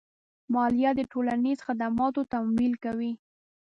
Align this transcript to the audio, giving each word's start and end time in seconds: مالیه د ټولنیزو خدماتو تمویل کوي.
مالیه 0.53 0.91
د 0.97 1.01
ټولنیزو 1.11 1.65
خدماتو 1.67 2.21
تمویل 2.33 2.73
کوي. 2.83 3.11